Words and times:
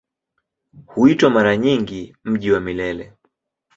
Huitwa 0.85 1.29
mara 1.29 1.57
nyingi 1.57 2.15
"Mji 2.25 2.51
wa 2.51 2.59
Milele". 2.59 3.13